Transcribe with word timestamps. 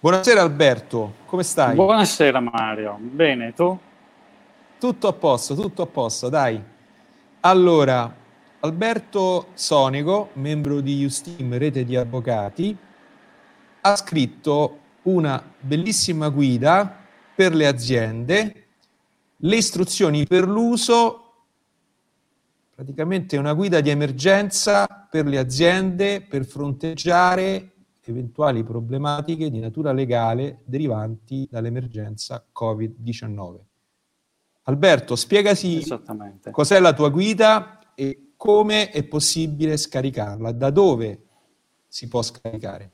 Buonasera 0.00 0.42
Alberto, 0.42 1.14
come 1.26 1.42
stai? 1.42 1.74
Buonasera 1.74 2.38
Mario, 2.38 2.98
bene, 3.00 3.52
tu? 3.52 3.76
Tutto 4.78 5.08
a 5.08 5.12
posto, 5.12 5.56
tutto 5.56 5.82
a 5.82 5.86
posto, 5.86 6.28
dai. 6.28 6.62
Allora, 7.40 8.14
Alberto 8.60 9.48
Sonico, 9.54 10.30
membro 10.34 10.80
di 10.80 10.98
Justim 10.98 11.58
Rete 11.58 11.84
di 11.84 11.96
Avvocati, 11.96 12.76
ha 13.80 13.96
scritto 13.96 14.78
una 15.02 15.42
bellissima 15.58 16.28
guida 16.28 16.96
per 17.34 17.52
le 17.52 17.66
aziende, 17.66 18.66
le 19.34 19.56
istruzioni 19.56 20.28
per 20.28 20.46
l'uso, 20.46 21.32
praticamente 22.72 23.36
una 23.36 23.52
guida 23.52 23.80
di 23.80 23.90
emergenza 23.90 25.08
per 25.10 25.26
le 25.26 25.38
aziende 25.38 26.20
per 26.20 26.44
fronteggiare 26.44 27.72
eventuali 28.10 28.64
problematiche 28.64 29.50
di 29.50 29.58
natura 29.58 29.92
legale 29.92 30.60
derivanti 30.64 31.46
dall'emergenza 31.50 32.44
Covid-19. 32.52 33.56
Alberto, 34.62 35.16
spiegaci 35.16 35.82
cos'è 36.50 36.80
la 36.80 36.92
tua 36.92 37.08
guida 37.08 37.94
e 37.94 38.32
come 38.36 38.90
è 38.90 39.02
possibile 39.04 39.76
scaricarla, 39.76 40.52
da 40.52 40.70
dove 40.70 41.22
si 41.86 42.06
può 42.08 42.22
scaricare. 42.22 42.90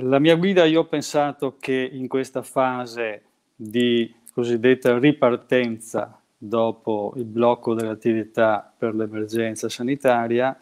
La 0.00 0.18
mia 0.18 0.36
guida, 0.36 0.64
io 0.64 0.80
ho 0.80 0.86
pensato 0.86 1.56
che 1.58 1.88
in 1.92 2.06
questa 2.06 2.42
fase 2.42 3.22
di 3.56 4.14
cosiddetta 4.32 4.98
ripartenza 4.98 6.20
dopo 6.36 7.14
il 7.16 7.24
blocco 7.24 7.74
dell'attività 7.74 8.72
per 8.76 8.94
l'emergenza 8.94 9.68
sanitaria 9.68 10.56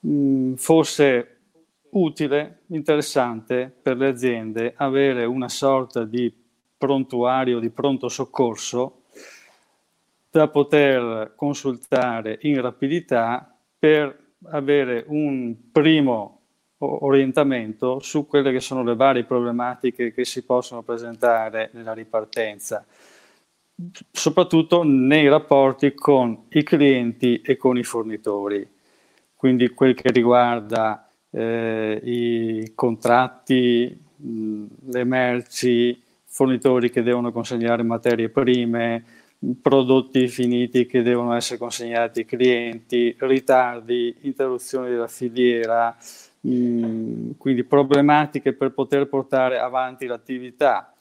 mh, 0.00 0.54
fosse 0.54 1.39
utile, 1.92 2.62
interessante 2.68 3.72
per 3.82 3.96
le 3.96 4.08
aziende 4.08 4.74
avere 4.76 5.24
una 5.24 5.48
sorta 5.48 6.04
di 6.04 6.32
prontuario 6.76 7.58
di 7.58 7.70
pronto 7.70 8.08
soccorso 8.08 9.02
da 10.30 10.48
poter 10.48 11.32
consultare 11.34 12.38
in 12.42 12.60
rapidità 12.60 13.54
per 13.78 14.16
avere 14.50 15.04
un 15.08 15.54
primo 15.70 16.40
orientamento 16.78 17.98
su 18.00 18.26
quelle 18.26 18.52
che 18.52 18.60
sono 18.60 18.82
le 18.82 18.94
varie 18.94 19.24
problematiche 19.24 20.12
che 20.12 20.24
si 20.24 20.44
possono 20.44 20.82
presentare 20.82 21.70
nella 21.74 21.92
ripartenza, 21.92 22.86
soprattutto 24.10 24.82
nei 24.82 25.28
rapporti 25.28 25.92
con 25.92 26.46
i 26.50 26.62
clienti 26.62 27.42
e 27.42 27.56
con 27.56 27.76
i 27.76 27.82
fornitori. 27.82 28.66
Quindi 29.34 29.68
quel 29.70 29.94
che 29.94 30.10
riguarda 30.10 31.09
eh, 31.30 32.00
i 32.02 32.72
contratti, 32.74 33.98
le 34.16 35.04
merci, 35.04 36.02
fornitori 36.26 36.90
che 36.90 37.02
devono 37.02 37.32
consegnare 37.32 37.82
materie 37.82 38.28
prime, 38.28 39.04
prodotti 39.60 40.28
finiti 40.28 40.86
che 40.86 41.02
devono 41.02 41.32
essere 41.34 41.58
consegnati 41.58 42.20
ai 42.20 42.24
clienti, 42.26 43.16
ritardi, 43.18 44.14
interruzioni 44.22 44.90
della 44.90 45.08
filiera, 45.08 45.96
mh, 46.40 47.32
quindi 47.38 47.64
problematiche 47.64 48.52
per 48.52 48.72
poter 48.72 49.08
portare 49.08 49.58
avanti 49.58 50.06
l'attività. 50.06 50.94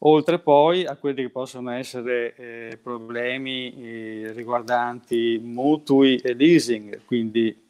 Oltre 0.00 0.38
poi 0.38 0.84
a 0.84 0.94
quelli 0.96 1.22
che 1.22 1.30
possono 1.30 1.70
essere 1.70 2.34
eh, 2.36 2.78
problemi 2.82 3.74
eh, 3.74 4.32
riguardanti 4.34 5.40
mutui 5.42 6.16
e 6.16 6.34
leasing, 6.34 7.00
quindi 7.06 7.64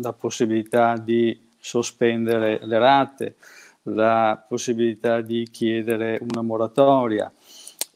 la 0.00 0.12
possibilità 0.12 0.96
di 0.96 1.50
sospendere 1.58 2.60
le 2.62 2.78
rate, 2.78 3.36
la 3.84 4.44
possibilità 4.46 5.20
di 5.20 5.48
chiedere 5.50 6.18
una 6.20 6.42
moratoria 6.42 7.32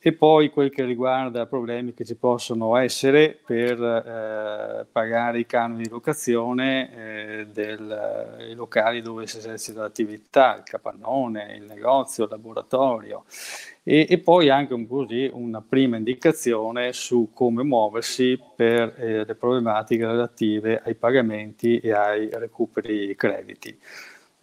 e 0.06 0.12
poi 0.12 0.50
quel 0.50 0.70
che 0.70 0.84
riguarda 0.84 1.46
problemi 1.46 1.92
che 1.92 2.04
ci 2.04 2.14
possono 2.14 2.76
essere 2.76 3.36
per 3.44 3.82
eh, 3.82 4.86
pagare 4.92 5.40
i 5.40 5.46
canoni 5.46 5.82
di 5.82 5.88
locazione 5.88 7.40
eh, 7.40 7.46
dei 7.48 8.54
locali 8.54 9.02
dove 9.02 9.26
si 9.26 9.38
esercita 9.38 9.80
l'attività, 9.80 10.58
il 10.58 10.62
capannone, 10.62 11.56
il 11.56 11.64
negozio, 11.64 12.22
il 12.22 12.30
laboratorio 12.30 13.24
e, 13.82 14.06
e 14.08 14.18
poi 14.18 14.48
anche 14.48 14.86
così 14.86 15.28
una 15.32 15.60
prima 15.60 15.96
indicazione 15.96 16.92
su 16.92 17.30
come 17.34 17.64
muoversi 17.64 18.40
per 18.54 18.94
eh, 18.98 19.24
le 19.24 19.34
problematiche 19.34 20.06
relative 20.06 20.82
ai 20.84 20.94
pagamenti 20.94 21.80
e 21.80 21.90
ai 21.90 22.28
recuperi 22.30 23.12
crediti. 23.16 23.76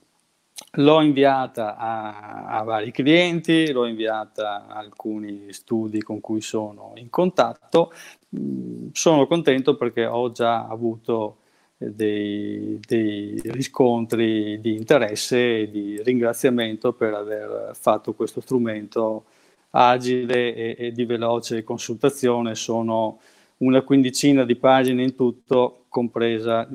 L'ho 0.77 1.01
inviata 1.01 1.75
a, 1.75 2.45
a, 2.45 2.61
vari 2.61 2.91
clienti, 2.91 3.71
l'ho 3.71 3.87
inviata 3.87 4.67
a 4.67 4.75
alcuni 4.75 5.51
studi 5.51 6.01
con 6.01 6.19
cui 6.19 6.41
sono 6.41 6.93
in 6.95 7.09
contatto. 7.09 7.91
Mm, 8.37 8.89
sono 8.93 9.27
contento 9.27 9.75
perché 9.75 10.05
ho 10.05 10.31
già 10.31 10.67
avuto 10.67 11.37
eh, 11.77 11.91
dei, 11.91 12.79
dei 12.85 13.41
riscontri 13.45 14.59
di 14.59 14.75
interesse 14.75 15.61
e 15.61 15.69
di 15.69 16.01
ringraziamento 16.01 16.93
per 16.93 17.13
aver 17.13 17.71
fatto 17.73 18.13
questo 18.13 18.41
strumento 18.41 19.25
agile 19.71 20.53
e, 20.55 20.75
e 20.77 20.91
di 20.91 21.05
veloce 21.05 21.63
consultazione. 21.63 22.55
Sono 22.55 23.19
una 23.57 23.81
quindicina 23.81 24.43
di 24.45 24.55
pagine 24.55 25.03
in 25.03 25.15
tutto, 25.15 25.85
compresa 25.89 26.67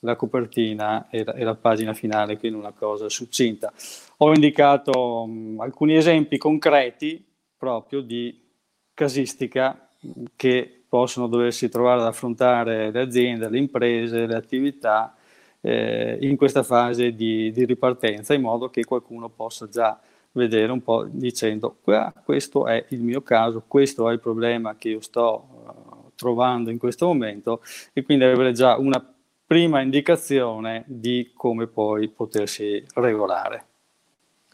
la 0.00 0.16
copertina 0.16 1.08
e 1.10 1.24
la, 1.24 1.34
e 1.34 1.44
la, 1.44 1.54
pagina 1.54 1.94
finale, 1.94 2.38
quindi 2.38 2.58
una 2.58 2.72
cosa 2.72 3.08
succinta. 3.08 3.72
Ho 4.18 4.32
indicato 4.32 5.26
mh, 5.26 5.60
alcuni 5.60 5.96
esempi 5.96 6.36
concreti 6.38 7.24
proprio 7.56 8.00
di 8.00 8.42
casistica 8.92 9.88
che 10.36 10.83
possono 10.94 11.26
doversi 11.26 11.68
trovare 11.68 12.02
ad 12.02 12.06
affrontare 12.06 12.92
le 12.92 13.00
aziende, 13.00 13.48
le 13.48 13.58
imprese, 13.58 14.26
le 14.26 14.36
attività 14.36 15.16
eh, 15.60 16.18
in 16.20 16.36
questa 16.36 16.62
fase 16.62 17.16
di, 17.16 17.50
di, 17.50 17.64
ripartenza, 17.64 18.32
in 18.32 18.42
modo 18.42 18.70
che 18.70 18.84
qualcuno 18.84 19.28
possa 19.28 19.68
già 19.68 19.98
vedere 20.30 20.70
un 20.70 20.84
po' 20.84 21.04
dicendo 21.10 21.78
questo 22.22 22.68
è 22.68 22.84
il 22.90 23.00
mio 23.00 23.22
caso, 23.22 23.64
questo 23.66 24.08
è 24.08 24.12
il 24.12 24.20
problema 24.20 24.76
che 24.76 24.90
io 24.90 25.00
sto 25.00 25.48
uh, 25.64 26.10
trovando 26.14 26.70
in 26.70 26.78
questo 26.78 27.06
momento 27.06 27.60
e 27.92 28.04
quindi 28.04 28.22
avere 28.22 28.52
già 28.52 28.76
una 28.76 29.04
prima 29.44 29.80
indicazione 29.80 30.84
di 30.86 31.32
come 31.34 31.66
poi 31.66 32.08
potersi 32.08 32.80
regolare. 32.94 33.64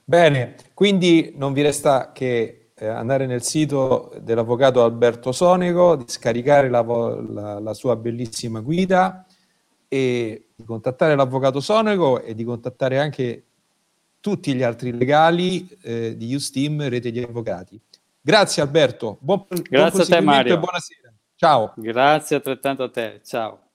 Bene, 0.03 0.55
quindi 0.73 1.35
non 1.37 1.53
vi 1.53 1.61
resta 1.61 2.13
che 2.13 2.60
eh, 2.81 2.87
andare 2.87 3.27
nel 3.27 3.43
sito 3.43 4.11
dell'avvocato 4.23 4.82
Alberto 4.82 5.32
Sonico, 5.32 5.97
di 5.97 6.05
scaricare 6.06 6.71
la, 6.71 6.81
la, 6.81 7.61
la 7.61 7.75
sua 7.75 7.94
bellissima 7.94 8.61
guida 8.61 9.27
e 9.87 10.47
di 10.56 10.65
contattare 10.65 11.15
l'avvocato 11.15 11.61
Sonico 11.61 12.23
e 12.23 12.35
di 12.35 12.43
contattare 12.43 12.99
anche 12.99 13.44
tutti 14.19 14.55
gli 14.55 14.62
altri 14.62 14.97
legali 14.97 15.69
eh, 15.82 16.17
di 16.17 16.35
Usteam, 16.35 16.88
rete 16.88 17.11
di 17.11 17.21
avvocati. 17.21 17.79
Grazie 18.19 18.62
Alberto, 18.62 19.19
buon, 19.21 19.44
Grazie 19.49 19.91
buon 19.91 20.00
a 20.00 20.05
te 20.05 20.21
Mario. 20.23 20.59
buonasera. 20.59 21.12
Ciao. 21.37 21.73
Grazie 21.77 22.37
altrettanto 22.37 22.85
a 22.85 22.91
te, 22.91 23.21
ciao. 23.23 23.69